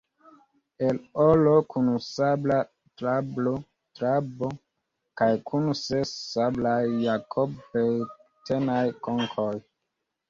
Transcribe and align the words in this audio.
El 0.85 0.99
oro 1.23 1.51
kun 1.73 1.89
sabla 2.05 2.57
trabo 3.01 4.49
kaj 5.21 5.31
kun 5.51 5.69
ses 5.83 6.17
sablaj 6.33 6.83
jakob-pektenaj 7.07 8.85
konkoj. 9.09 9.51